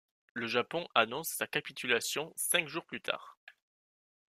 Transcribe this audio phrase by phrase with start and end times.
[0.33, 3.37] Le Japon annonce sa capitulation cinq jours plus tard.